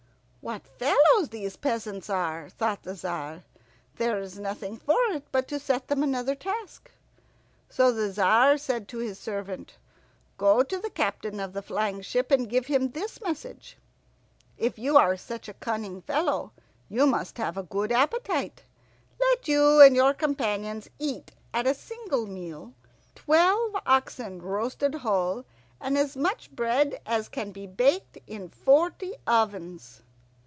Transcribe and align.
"What 0.43 0.65
fellows 0.65 1.29
these 1.29 1.55
peasants 1.55 2.09
are," 2.09 2.49
thought 2.49 2.81
the 2.81 2.95
Tzar. 2.95 3.43
"There 3.97 4.17
is 4.19 4.39
nothing 4.39 4.75
for 4.77 4.99
it 5.11 5.23
but 5.31 5.47
to 5.49 5.59
set 5.59 5.87
them 5.87 6.01
another 6.01 6.33
task." 6.33 6.89
So 7.69 7.91
the 7.91 8.09
Tzar 8.09 8.57
said 8.57 8.87
to 8.87 8.97
his 8.97 9.19
servant, 9.19 9.77
"Go 10.39 10.63
to 10.63 10.79
the 10.79 10.89
captain 10.89 11.39
of 11.39 11.53
the 11.53 11.61
flying 11.61 12.01
ship 12.01 12.31
and 12.31 12.49
give 12.49 12.65
him 12.65 12.89
this 12.89 13.21
message: 13.21 13.77
'If 14.57 14.79
you 14.79 14.97
are 14.97 15.15
such 15.15 15.47
a 15.47 15.53
cunning 15.53 16.01
fellow, 16.01 16.53
you 16.89 17.05
must 17.05 17.37
have 17.37 17.55
a 17.55 17.61
good 17.61 17.91
appetite. 17.91 18.63
Let 19.19 19.47
you 19.47 19.79
and 19.79 19.95
your 19.95 20.15
companions 20.15 20.89
eat 20.97 21.33
at 21.53 21.67
a 21.67 21.75
single 21.75 22.25
meal 22.25 22.73
twelve 23.13 23.75
oxen 23.85 24.41
roasted 24.41 24.95
whole, 24.95 25.45
and 25.79 25.95
as 25.99 26.17
much 26.17 26.49
bread 26.51 26.99
as 27.05 27.29
can 27.29 27.51
be 27.51 27.67
baked 27.67 28.17
in 28.25 28.49
forty 28.49 29.13
ovens!'" 29.27 30.01